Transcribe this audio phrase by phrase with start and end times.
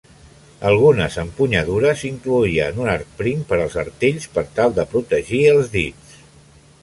[0.69, 6.17] Algunes empunyadures incloïen un arc prim per als artells per tal de protegir els dits.